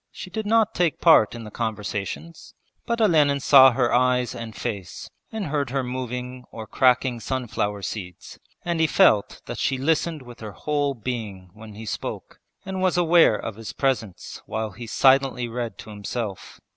[0.11, 2.55] She did not take part in the conversations,
[2.87, 8.39] but Olenin saw her eyes and face and heard her moving or cracking sunflower seeds,
[8.65, 12.97] and he felt that she listened with her whole being when he spoke, and was
[12.97, 16.59] aware of his presence while he silently read to himself.